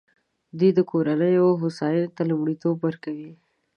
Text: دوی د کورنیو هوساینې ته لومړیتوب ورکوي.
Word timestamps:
دوی 0.57 0.71
د 0.77 0.79
کورنیو 0.91 1.59
هوساینې 1.61 2.09
ته 2.15 2.21
لومړیتوب 2.29 2.75
ورکوي. 2.81 3.31